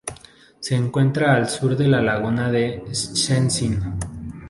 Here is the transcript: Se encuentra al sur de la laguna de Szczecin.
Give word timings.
Se 0.59 0.73
encuentra 0.75 1.35
al 1.35 1.47
sur 1.47 1.77
de 1.77 1.87
la 1.87 2.01
laguna 2.01 2.51
de 2.51 2.83
Szczecin. 2.91 3.99